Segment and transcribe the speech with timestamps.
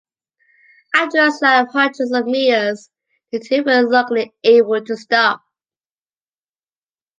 [0.95, 2.89] After a slide of hundreds of meters,
[3.31, 5.43] the two were luckily able to stop.